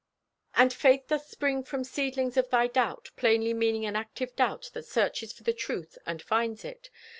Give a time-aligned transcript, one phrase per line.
[0.55, 4.87] "And faith doth spring from seedlings of thy doubt!" plainly meaning an active doubt that
[4.87, 6.89] searches for the truth and finds it.